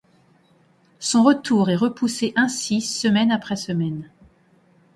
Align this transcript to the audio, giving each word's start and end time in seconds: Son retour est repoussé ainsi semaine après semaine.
Son 0.97 1.21
retour 1.23 1.69
est 1.69 1.75
repoussé 1.75 2.33
ainsi 2.35 2.81
semaine 2.81 3.31
après 3.31 3.55
semaine. 3.55 4.09